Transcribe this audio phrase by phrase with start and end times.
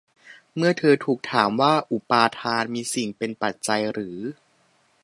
[0.55, 4.17] เมื่อเธอถูกถามว่าอุปาทานมีสิ่งเป็นปัจจัยหรือ